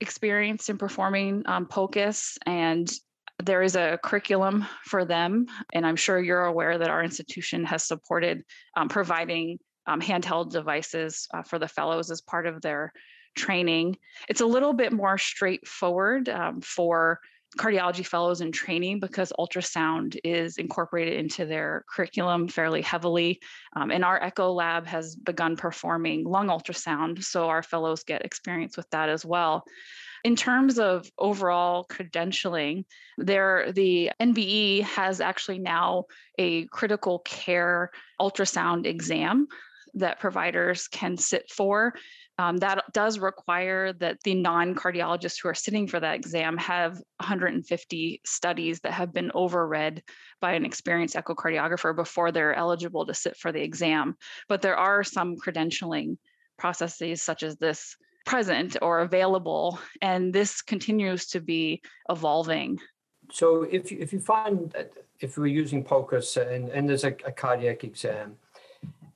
experienced 0.02 0.68
in 0.68 0.76
performing 0.76 1.42
um, 1.46 1.66
POCUS 1.66 2.36
and 2.44 2.92
there 3.42 3.62
is 3.62 3.76
a 3.76 3.98
curriculum 4.04 4.66
for 4.84 5.04
them. 5.04 5.46
And 5.72 5.86
I'm 5.86 5.96
sure 5.96 6.20
you're 6.20 6.44
aware 6.44 6.78
that 6.78 6.90
our 6.90 7.02
institution 7.02 7.64
has 7.64 7.84
supported 7.84 8.44
um, 8.76 8.88
providing 8.88 9.58
um, 9.86 10.00
handheld 10.00 10.50
devices 10.50 11.26
uh, 11.34 11.42
for 11.42 11.58
the 11.58 11.68
fellows 11.68 12.10
as 12.10 12.20
part 12.20 12.46
of 12.46 12.60
their 12.62 12.92
training. 13.34 13.96
It's 14.28 14.42
a 14.42 14.46
little 14.46 14.72
bit 14.72 14.92
more 14.92 15.18
straightforward 15.18 16.28
um, 16.28 16.60
for 16.60 17.18
cardiology 17.58 18.04
fellows 18.04 18.40
in 18.40 18.52
training 18.52 19.00
because 19.00 19.32
ultrasound 19.38 20.18
is 20.24 20.56
incorporated 20.58 21.18
into 21.18 21.44
their 21.44 21.84
curriculum 21.88 22.48
fairly 22.48 22.82
heavily. 22.82 23.40
Um, 23.76 23.90
and 23.90 24.04
our 24.04 24.22
echo 24.22 24.52
lab 24.52 24.86
has 24.86 25.16
begun 25.16 25.56
performing 25.56 26.24
lung 26.24 26.48
ultrasound, 26.48 27.22
so 27.22 27.48
our 27.48 27.62
fellows 27.62 28.04
get 28.04 28.24
experience 28.24 28.76
with 28.76 28.88
that 28.90 29.08
as 29.08 29.24
well. 29.24 29.64
In 30.24 30.36
terms 30.36 30.78
of 30.78 31.10
overall 31.18 31.84
credentialing, 31.90 32.84
there 33.18 33.72
the 33.72 34.12
NBE 34.20 34.82
has 34.82 35.20
actually 35.20 35.58
now 35.58 36.04
a 36.38 36.66
critical 36.66 37.18
care 37.20 37.90
ultrasound 38.20 38.86
exam 38.86 39.48
that 39.94 40.20
providers 40.20 40.88
can 40.88 41.16
sit 41.16 41.50
for. 41.50 41.94
Um, 42.38 42.56
that 42.58 42.84
does 42.92 43.18
require 43.18 43.92
that 43.94 44.18
the 44.24 44.34
non 44.34 44.74
cardiologists 44.74 45.40
who 45.42 45.48
are 45.48 45.54
sitting 45.54 45.86
for 45.86 46.00
that 46.00 46.14
exam 46.14 46.56
have 46.56 46.94
150 47.18 48.20
studies 48.24 48.80
that 48.80 48.92
have 48.92 49.12
been 49.12 49.30
overread 49.34 50.00
by 50.40 50.52
an 50.52 50.64
experienced 50.64 51.14
echocardiographer 51.14 51.94
before 51.94 52.32
they're 52.32 52.54
eligible 52.54 53.06
to 53.06 53.14
sit 53.14 53.36
for 53.36 53.52
the 53.52 53.62
exam. 53.62 54.16
But 54.48 54.62
there 54.62 54.76
are 54.76 55.04
some 55.04 55.36
credentialing 55.36 56.16
processes, 56.58 57.22
such 57.22 57.42
as 57.42 57.56
this, 57.58 57.96
present 58.24 58.76
or 58.82 59.00
available, 59.00 59.78
and 60.00 60.32
this 60.32 60.62
continues 60.62 61.26
to 61.26 61.40
be 61.40 61.82
evolving. 62.08 62.78
So, 63.30 63.62
if 63.62 63.90
you, 63.90 63.98
if 64.00 64.12
you 64.12 64.20
find 64.20 64.70
that 64.70 64.92
if 65.20 65.38
we're 65.38 65.46
using 65.46 65.84
POCUS 65.84 66.36
and, 66.36 66.68
and 66.68 66.88
there's 66.88 67.04
a, 67.04 67.14
a 67.24 67.32
cardiac 67.32 67.84
exam, 67.84 68.36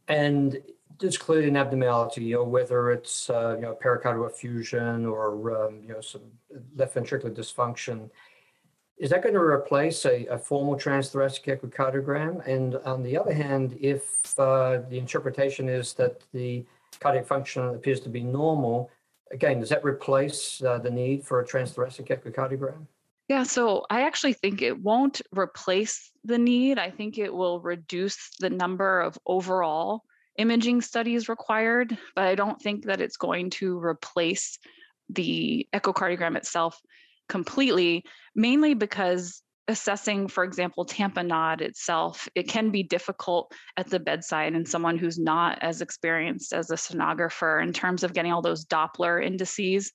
and 0.08 0.60
there's 0.98 1.18
clearly 1.18 1.48
an 1.48 1.56
abnormality, 1.56 2.24
you 2.24 2.36
know, 2.36 2.44
whether 2.44 2.90
it's 2.90 3.30
uh, 3.30 3.54
you 3.56 3.62
know 3.62 3.76
pericardial 3.82 4.28
effusion 4.28 5.06
or 5.06 5.66
um, 5.66 5.82
you 5.82 5.92
know 5.92 6.00
some 6.00 6.22
left 6.76 6.94
ventricular 6.94 7.34
dysfunction. 7.34 8.10
Is 8.98 9.10
that 9.10 9.22
going 9.22 9.34
to 9.34 9.40
replace 9.40 10.06
a, 10.06 10.24
a 10.26 10.38
formal 10.38 10.74
transthoracic 10.74 11.44
echocardiogram? 11.44 12.46
And 12.46 12.76
on 12.76 13.02
the 13.02 13.18
other 13.18 13.34
hand, 13.34 13.76
if 13.78 14.38
uh, 14.38 14.78
the 14.88 14.98
interpretation 14.98 15.68
is 15.68 15.92
that 15.94 16.22
the 16.32 16.64
cardiac 16.98 17.26
function 17.26 17.62
appears 17.74 18.00
to 18.00 18.08
be 18.08 18.22
normal, 18.22 18.90
again, 19.32 19.60
does 19.60 19.68
that 19.68 19.84
replace 19.84 20.62
uh, 20.62 20.78
the 20.78 20.90
need 20.90 21.26
for 21.26 21.40
a 21.40 21.44
transthoracic 21.44 22.08
echocardiogram? 22.08 22.86
Yeah, 23.28 23.42
so 23.42 23.84
I 23.90 24.02
actually 24.02 24.34
think 24.34 24.62
it 24.62 24.78
won't 24.80 25.20
replace 25.36 26.10
the 26.24 26.38
need. 26.38 26.78
I 26.78 26.90
think 26.90 27.18
it 27.18 27.34
will 27.34 27.60
reduce 27.60 28.30
the 28.38 28.50
number 28.50 29.00
of 29.00 29.18
overall 29.26 30.04
imaging 30.38 30.80
studies 30.82 31.28
required, 31.28 31.96
but 32.14 32.24
I 32.24 32.34
don't 32.34 32.60
think 32.60 32.84
that 32.86 33.00
it's 33.00 33.16
going 33.16 33.50
to 33.50 33.78
replace 33.78 34.58
the 35.10 35.66
echocardiogram 35.72 36.36
itself 36.36 36.80
completely, 37.28 38.04
mainly 38.34 38.74
because 38.74 39.42
assessing, 39.68 40.28
for 40.28 40.44
example, 40.44 40.86
tamponade 40.86 41.60
itself, 41.60 42.28
it 42.34 42.48
can 42.48 42.70
be 42.70 42.82
difficult 42.82 43.52
at 43.76 43.88
the 43.88 43.98
bedside 43.98 44.54
and 44.54 44.68
someone 44.68 44.96
who's 44.96 45.18
not 45.18 45.58
as 45.60 45.80
experienced 45.80 46.52
as 46.52 46.70
a 46.70 46.76
sonographer 46.76 47.62
in 47.62 47.72
terms 47.72 48.04
of 48.04 48.12
getting 48.12 48.32
all 48.32 48.42
those 48.42 48.64
Doppler 48.64 49.24
indices 49.24 49.92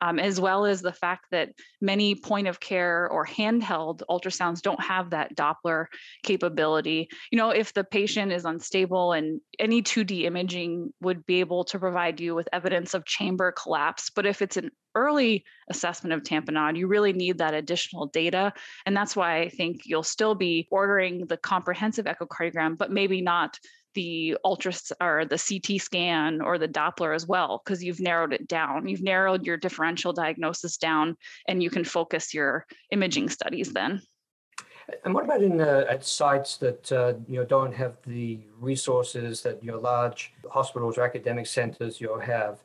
um, 0.00 0.18
as 0.18 0.40
well 0.40 0.64
as 0.66 0.80
the 0.80 0.92
fact 0.92 1.26
that 1.30 1.50
many 1.80 2.14
point 2.14 2.48
of 2.48 2.60
care 2.60 3.08
or 3.08 3.26
handheld 3.26 4.02
ultrasounds 4.08 4.62
don't 4.62 4.82
have 4.82 5.10
that 5.10 5.36
Doppler 5.36 5.86
capability. 6.22 7.08
You 7.30 7.38
know, 7.38 7.50
if 7.50 7.72
the 7.74 7.84
patient 7.84 8.32
is 8.32 8.44
unstable 8.44 9.12
and 9.12 9.40
any 9.58 9.82
2D 9.82 10.24
imaging 10.24 10.92
would 11.00 11.26
be 11.26 11.40
able 11.40 11.64
to 11.64 11.78
provide 11.78 12.20
you 12.20 12.34
with 12.34 12.48
evidence 12.52 12.94
of 12.94 13.04
chamber 13.04 13.52
collapse, 13.52 14.10
but 14.10 14.26
if 14.26 14.42
it's 14.42 14.56
an 14.56 14.70
early 14.94 15.44
assessment 15.68 16.12
of 16.12 16.22
tamponade, 16.22 16.76
you 16.76 16.86
really 16.86 17.12
need 17.12 17.38
that 17.38 17.54
additional 17.54 18.06
data. 18.06 18.52
And 18.86 18.96
that's 18.96 19.14
why 19.14 19.40
I 19.40 19.48
think 19.48 19.82
you'll 19.84 20.02
still 20.02 20.34
be 20.34 20.66
ordering 20.70 21.26
the 21.26 21.36
comprehensive 21.36 22.06
echocardiogram, 22.06 22.76
but 22.76 22.90
maybe 22.90 23.20
not 23.20 23.58
the 23.94 24.36
ultra 24.44 24.72
or 25.00 25.24
the 25.24 25.38
CT 25.38 25.80
scan 25.80 26.40
or 26.40 26.58
the 26.58 26.68
Doppler 26.68 27.14
as 27.14 27.26
well, 27.26 27.62
because 27.64 27.82
you've 27.82 28.00
narrowed 28.00 28.32
it 28.32 28.46
down. 28.48 28.88
You've 28.88 29.02
narrowed 29.02 29.44
your 29.46 29.56
differential 29.56 30.12
diagnosis 30.12 30.76
down, 30.76 31.16
and 31.48 31.62
you 31.62 31.70
can 31.70 31.84
focus 31.84 32.34
your 32.34 32.66
imaging 32.90 33.28
studies 33.28 33.72
then. 33.72 34.02
And 35.04 35.14
what 35.14 35.24
about 35.24 35.42
in 35.42 35.60
uh, 35.60 35.84
at 35.88 36.04
sites 36.04 36.56
that 36.58 36.90
uh, 36.92 37.14
you 37.28 37.36
know 37.36 37.44
don't 37.44 37.74
have 37.74 37.96
the 38.06 38.40
resources 38.58 39.42
that 39.42 39.62
you 39.62 39.70
know 39.72 39.78
large 39.78 40.32
hospitals 40.50 40.98
or 40.98 41.02
academic 41.02 41.46
centers 41.46 42.00
you 42.00 42.08
know 42.08 42.18
have? 42.18 42.62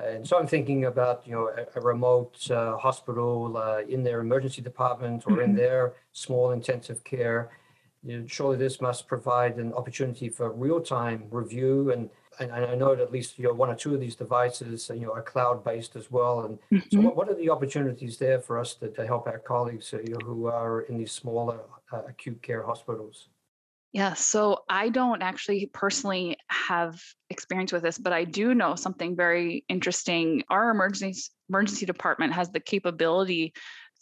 And 0.00 0.26
so 0.26 0.38
I'm 0.38 0.46
thinking 0.46 0.84
about 0.84 1.26
you 1.26 1.32
know 1.32 1.48
a, 1.48 1.78
a 1.78 1.80
remote 1.80 2.50
uh, 2.50 2.76
hospital 2.76 3.56
uh, 3.56 3.82
in 3.88 4.02
their 4.02 4.20
emergency 4.20 4.62
department 4.62 5.24
or 5.26 5.32
mm-hmm. 5.32 5.50
in 5.50 5.54
their 5.54 5.94
small 6.12 6.50
intensive 6.52 7.04
care 7.04 7.50
you 8.04 8.20
know, 8.20 8.26
surely 8.26 8.56
this 8.56 8.80
must 8.80 9.08
provide 9.08 9.56
an 9.56 9.72
opportunity 9.72 10.28
for 10.28 10.50
real-time 10.52 11.24
review 11.30 11.90
and, 11.90 12.10
and 12.40 12.52
I 12.52 12.74
know 12.74 12.94
that 12.94 13.02
at 13.02 13.12
least 13.12 13.38
you 13.38 13.44
know 13.44 13.52
one 13.52 13.68
or 13.68 13.74
two 13.74 13.94
of 13.94 14.00
these 14.00 14.14
devices 14.14 14.90
you 14.94 15.00
know 15.00 15.12
are 15.12 15.22
cloud-based 15.22 15.96
as 15.96 16.10
well. 16.10 16.44
And 16.44 16.58
mm-hmm. 16.72 16.96
so, 16.96 17.00
what, 17.00 17.16
what, 17.16 17.28
are 17.28 17.34
the 17.34 17.50
opportunities 17.50 18.16
there 18.18 18.40
for 18.40 18.58
us 18.58 18.74
to, 18.74 18.88
to 18.90 19.06
help 19.06 19.26
our 19.26 19.38
colleagues 19.38 19.92
you 19.92 20.12
know, 20.12 20.24
who 20.24 20.46
are 20.46 20.82
in 20.82 20.98
these 20.98 21.12
smaller 21.12 21.58
uh, 21.92 22.02
acute 22.08 22.40
care 22.42 22.62
hospitals? 22.62 23.28
Yeah, 23.92 24.12
so 24.14 24.64
I 24.68 24.90
don't 24.90 25.22
actually 25.22 25.70
personally 25.72 26.36
have 26.48 27.02
experience 27.30 27.72
with 27.72 27.82
this, 27.82 27.96
but 27.96 28.12
I 28.12 28.24
do 28.24 28.54
know 28.54 28.74
something 28.74 29.16
very 29.16 29.64
interesting. 29.68 30.44
Our 30.50 30.70
emergency 30.70 31.32
emergency 31.48 31.86
department 31.86 32.34
has 32.34 32.50
the 32.50 32.60
capability 32.60 33.54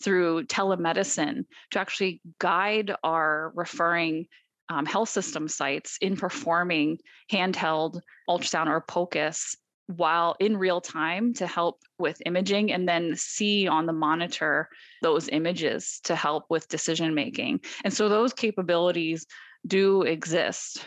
through 0.02 0.44
telemedicine 0.44 1.44
to 1.70 1.78
actually 1.78 2.20
guide 2.38 2.92
our 3.02 3.52
referring 3.54 4.26
um, 4.68 4.84
health 4.84 5.08
system 5.08 5.48
sites 5.48 5.96
in 6.00 6.16
performing 6.16 6.98
handheld 7.30 8.00
ultrasound 8.28 8.66
or 8.66 8.80
POCUS 8.80 9.56
while 9.88 10.34
in 10.40 10.56
real 10.56 10.80
time 10.80 11.32
to 11.34 11.46
help 11.46 11.80
with 11.98 12.20
imaging 12.26 12.72
and 12.72 12.88
then 12.88 13.14
see 13.14 13.68
on 13.68 13.86
the 13.86 13.92
monitor 13.92 14.68
those 15.02 15.28
images 15.28 16.00
to 16.02 16.16
help 16.16 16.44
with 16.50 16.68
decision 16.68 17.14
making. 17.14 17.60
And 17.84 17.94
so 17.94 18.08
those 18.08 18.32
capabilities 18.32 19.26
do 19.66 20.02
exist. 20.02 20.84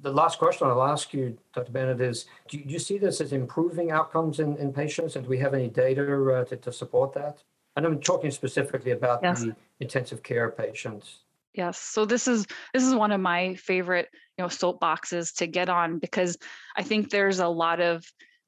The 0.00 0.12
last 0.12 0.38
question 0.38 0.68
I'll 0.68 0.82
ask 0.82 1.12
you, 1.12 1.36
Dr. 1.52 1.72
Bennett, 1.72 2.00
is 2.00 2.26
do 2.48 2.58
you 2.58 2.78
see 2.78 2.96
this 2.96 3.20
as 3.20 3.32
improving 3.32 3.90
outcomes 3.90 4.40
in, 4.40 4.56
in 4.56 4.72
patients? 4.72 5.16
And 5.16 5.24
do 5.24 5.28
we 5.28 5.38
have 5.38 5.52
any 5.52 5.68
data 5.68 6.02
uh, 6.02 6.44
to, 6.44 6.56
to 6.56 6.72
support 6.72 7.12
that? 7.14 7.42
And 7.76 7.86
I'm 7.86 8.00
talking 8.00 8.30
specifically 8.30 8.90
about 8.92 9.20
yes. 9.22 9.42
the 9.42 9.56
intensive 9.80 10.22
care 10.22 10.50
patients. 10.50 11.20
Yes. 11.54 11.78
So 11.78 12.04
this 12.04 12.28
is 12.28 12.46
this 12.72 12.82
is 12.82 12.94
one 12.94 13.12
of 13.12 13.20
my 13.20 13.54
favorite, 13.54 14.08
you 14.38 14.44
know, 14.44 14.48
soapboxes 14.48 15.34
to 15.36 15.46
get 15.46 15.68
on 15.68 15.98
because 15.98 16.38
I 16.76 16.82
think 16.82 17.10
there's 17.10 17.40
a 17.40 17.48
lot 17.48 17.80
of 17.80 18.04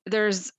there's 0.07 0.53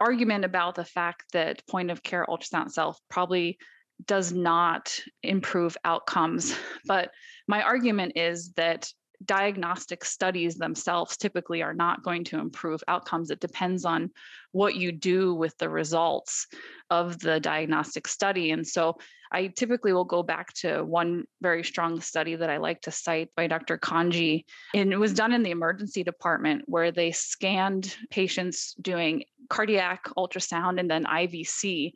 argument 0.00 0.44
about 0.44 0.74
the 0.74 0.84
fact 0.84 1.24
that 1.32 1.66
point 1.66 1.90
of 1.90 2.02
care 2.02 2.26
ultrasound 2.28 2.66
itself 2.66 2.98
probably 3.08 3.58
does 4.06 4.32
not 4.32 4.98
improve 5.22 5.76
outcomes. 5.84 6.54
But 6.86 7.10
my 7.46 7.62
argument 7.62 8.12
is 8.16 8.52
that 8.52 8.92
diagnostic 9.24 10.04
studies 10.04 10.56
themselves 10.56 11.16
typically 11.16 11.62
are 11.62 11.74
not 11.74 12.02
going 12.02 12.24
to 12.24 12.38
improve 12.38 12.82
outcomes. 12.88 13.30
It 13.30 13.40
depends 13.40 13.84
on 13.84 14.10
what 14.52 14.74
you 14.74 14.92
do 14.92 15.34
with 15.34 15.56
the 15.58 15.68
results 15.68 16.46
of 16.90 17.18
the 17.18 17.40
diagnostic 17.40 18.06
study. 18.06 18.50
And 18.50 18.66
so 18.66 18.98
I 19.32 19.46
typically 19.46 19.92
will 19.92 20.04
go 20.04 20.22
back 20.22 20.52
to 20.54 20.82
one 20.82 21.24
very 21.40 21.64
strong 21.64 22.00
study 22.00 22.36
that 22.36 22.50
I 22.50 22.58
like 22.58 22.82
to 22.82 22.90
cite 22.90 23.30
by 23.34 23.46
Dr. 23.46 23.78
Kanji. 23.78 24.44
And 24.74 24.92
it 24.92 24.98
was 24.98 25.14
done 25.14 25.32
in 25.32 25.42
the 25.42 25.50
emergency 25.50 26.04
department 26.04 26.64
where 26.66 26.92
they 26.92 27.12
scanned 27.12 27.96
patients 28.10 28.74
doing 28.80 29.24
cardiac 29.48 30.04
ultrasound 30.16 30.78
and 30.78 30.90
then 30.90 31.04
IVC. 31.04 31.92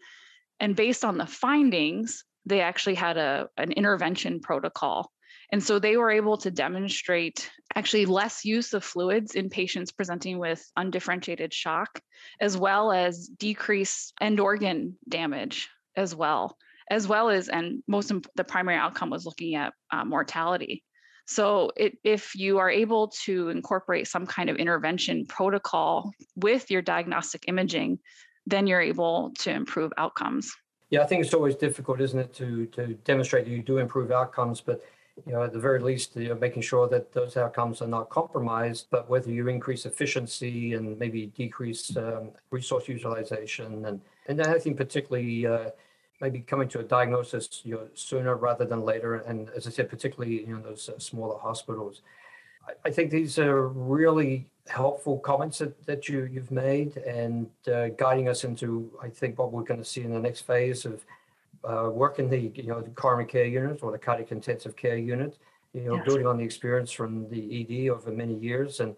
And 0.61 0.75
based 0.75 1.05
on 1.05 1.19
the 1.19 1.27
findings, 1.27 2.25
they 2.47 2.61
actually 2.61 2.95
had 2.95 3.19
a, 3.19 3.49
an 3.59 3.73
intervention 3.73 4.41
protocol. 4.41 5.11
And 5.53 5.63
so 5.63 5.79
they 5.79 5.97
were 5.97 6.11
able 6.11 6.37
to 6.39 6.51
demonstrate 6.51 7.51
actually 7.75 8.07
less 8.07 8.45
use 8.45 8.73
of 8.73 8.85
fluids 8.85 9.35
in 9.35 9.49
patients 9.49 9.93
presenting 9.93 10.39
with 10.39 10.65
undifferentiated 10.77 11.53
shock, 11.53 12.01
as 12.41 12.57
well 12.57 12.93
as 12.93 13.29
decrease 13.29 14.13
end 14.21 14.41
organ 14.41 14.99
damage 15.09 15.69
as 15.97 16.15
well, 16.15 16.57
as 16.91 17.07
well 17.07 17.31
as, 17.31 17.49
and 17.49 17.83
most 17.87 18.13
the 18.35 18.45
primary 18.45 18.77
outcome 18.77 19.11
was 19.11 19.25
looking 19.25 19.55
at 19.55 19.73
uh, 19.93 20.05
mortality. 20.05 20.83
So 21.27 21.73
it, 21.77 21.99
if 22.05 22.35
you 22.35 22.59
are 22.59 22.71
able 22.71 23.09
to 23.25 23.49
incorporate 23.49 24.07
some 24.07 24.27
kind 24.27 24.49
of 24.49 24.57
intervention 24.57 25.27
protocol 25.27 26.13
with 26.37 26.71
your 26.71 26.83
diagnostic 26.83 27.45
imaging, 27.49 27.99
then 28.47 28.67
you're 28.67 28.81
able 28.81 29.33
to 29.41 29.51
improve 29.51 29.93
outcomes. 29.99 30.53
Yeah, 30.91 31.03
I 31.03 31.07
think 31.07 31.25
it's 31.25 31.35
always 31.35 31.57
difficult, 31.57 32.01
isn't 32.01 32.19
it, 32.19 32.33
to 32.35 32.67
to 32.67 32.95
demonstrate 33.05 33.45
that 33.47 33.51
you 33.51 33.63
do 33.63 33.79
improve 33.79 34.13
outcomes, 34.13 34.61
but 34.61 34.85
you 35.25 35.33
know, 35.33 35.43
at 35.43 35.53
the 35.53 35.59
very 35.59 35.81
least, 35.81 36.15
you're 36.15 36.37
making 36.37 36.63
sure 36.63 36.89
that 36.89 37.13
those 37.13 37.37
outcomes 37.37 37.81
are 37.81 37.89
not 37.89 38.11
compromised, 38.11 38.89
but 38.91 39.09
whether 39.09 39.31
you 39.31 39.49
increase 39.49 39.87
efficiency 39.87 40.75
and 40.75 40.99
maybe 40.99 41.27
decrease 41.29 41.97
um, 41.97 42.31
resource 42.51 42.87
utilization, 42.89 43.87
and 43.87 44.01
and 44.27 44.43
I 44.43 44.59
think 44.59 44.77
particularly 44.77 45.47
uh, 45.47 45.71
maybe 46.21 46.41
coming 46.41 46.69
to 46.69 46.81
a 46.81 46.83
diagnosis 46.83 47.63
you 47.65 47.75
know, 47.75 47.89
sooner 47.95 48.37
rather 48.37 48.67
than 48.67 48.83
later, 48.83 49.17
and 49.17 49.49
as 49.57 49.67
I 49.67 49.71
said, 49.71 49.89
particularly 49.89 50.41
you 50.47 50.55
know 50.55 50.61
those 50.61 50.89
uh, 50.89 50.99
smaller 50.99 51.39
hospitals. 51.39 52.03
I, 52.69 52.73
I 52.89 52.91
think 52.91 53.11
these 53.11 53.39
are 53.39 53.69
really 53.69 54.51
helpful 54.69 55.19
comments 55.19 55.59
that, 55.59 55.87
that 55.87 56.09
you, 56.09 56.25
you've 56.25 56.51
made 56.51 56.97
and 56.99 57.49
uh, 57.73 57.89
guiding 57.91 58.29
us 58.29 58.45
into, 58.45 58.91
I 59.01 59.09
think, 59.09 59.39
what 59.39 59.53
we're 59.53 59.63
going 59.63 59.79
to 59.79 59.85
see 59.85 60.03
in 60.03 60.13
the 60.13 60.19
next 60.19 60.43
phase 60.43 60.85
of 60.85 61.05
uh, 61.67 61.91
work 61.91 62.19
in 62.19 62.29
the, 62.29 62.53
you 62.55 62.69
know, 62.69 62.81
the 62.81 63.25
care 63.25 63.45
unit 63.45 63.83
or 63.83 63.93
the 63.93 63.99
cardiac 63.99 64.33
intensive 64.33 64.77
care 64.77 64.97
unit, 64.97 65.39
you 65.73 65.83
know, 65.83 65.97
yes. 65.97 66.05
building 66.05 66.27
on 66.27 66.37
the 66.37 66.45
experience 66.45 66.91
from 66.91 67.29
the 67.29 67.43
ED 67.61 67.91
over 67.91 68.11
many 68.11 68.35
years. 68.35 68.81
And, 68.81 68.95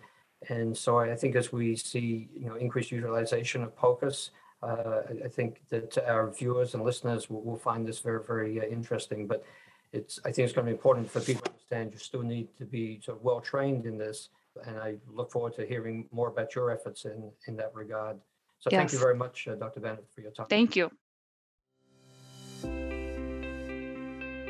and 0.48 0.76
so 0.76 0.98
I 0.98 1.14
think 1.16 1.34
as 1.34 1.52
we 1.52 1.76
see, 1.76 2.28
you 2.34 2.46
know, 2.46 2.54
increased 2.54 2.90
utilization 2.90 3.62
of 3.62 3.76
POCUS, 3.76 4.30
uh, 4.62 5.00
I 5.24 5.28
think 5.28 5.62
that 5.70 5.96
our 6.06 6.30
viewers 6.30 6.74
and 6.74 6.82
listeners 6.82 7.30
will, 7.30 7.42
will 7.42 7.56
find 7.56 7.86
this 7.86 8.00
very, 8.00 8.22
very 8.24 8.60
uh, 8.60 8.64
interesting. 8.64 9.26
But 9.26 9.44
it's, 9.92 10.18
I 10.24 10.32
think 10.32 10.46
it's 10.46 10.52
going 10.52 10.66
to 10.66 10.72
be 10.72 10.76
important 10.76 11.10
for 11.10 11.20
people 11.20 11.42
to 11.42 11.50
understand 11.50 11.92
you 11.92 11.98
still 11.98 12.22
need 12.22 12.48
to 12.58 12.64
be 12.64 13.00
sort 13.00 13.18
of 13.18 13.24
well 13.24 13.40
trained 13.40 13.86
in 13.86 13.96
this 13.96 14.28
and 14.66 14.78
I 14.78 14.96
look 15.12 15.30
forward 15.30 15.54
to 15.56 15.66
hearing 15.66 16.06
more 16.12 16.28
about 16.28 16.54
your 16.54 16.70
efforts 16.70 17.04
in, 17.04 17.30
in 17.46 17.56
that 17.56 17.72
regard. 17.74 18.18
So 18.60 18.70
thank 18.70 18.92
you 18.92 18.98
very 18.98 19.14
much, 19.14 19.46
uh, 19.46 19.54
Dr. 19.54 19.80
Bennett, 19.80 20.06
for 20.12 20.20
your 20.20 20.32
time. 20.32 20.46
Thank 20.48 20.74
you. 20.74 20.90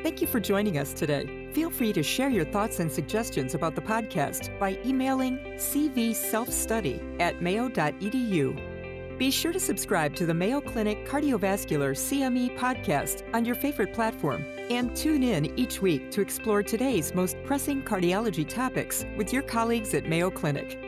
Thank 0.08 0.22
you 0.22 0.26
for 0.26 0.40
joining 0.40 0.78
us 0.78 0.94
today. 0.94 1.50
Feel 1.52 1.68
free 1.68 1.92
to 1.92 2.02
share 2.02 2.30
your 2.30 2.46
thoughts 2.46 2.80
and 2.80 2.90
suggestions 2.90 3.54
about 3.54 3.74
the 3.74 3.82
podcast 3.82 4.58
by 4.58 4.78
emailing 4.82 5.36
cvselfstudy 5.58 7.20
at 7.20 7.42
mayo.edu 7.42 8.78
be 9.18 9.32
sure 9.32 9.52
to 9.52 9.58
subscribe 9.58 10.14
to 10.14 10.26
the 10.26 10.32
Mayo 10.32 10.60
Clinic 10.60 11.04
Cardiovascular 11.04 11.90
CME 11.90 12.56
podcast 12.56 13.24
on 13.34 13.44
your 13.44 13.56
favorite 13.56 13.92
platform 13.92 14.44
and 14.70 14.94
tune 14.94 15.24
in 15.24 15.58
each 15.58 15.82
week 15.82 16.12
to 16.12 16.20
explore 16.20 16.62
today's 16.62 17.12
most 17.16 17.36
pressing 17.44 17.82
cardiology 17.82 18.48
topics 18.48 19.04
with 19.16 19.32
your 19.32 19.42
colleagues 19.42 19.92
at 19.92 20.08
Mayo 20.08 20.30
Clinic. 20.30 20.87